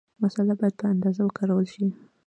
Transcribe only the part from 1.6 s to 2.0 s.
شي.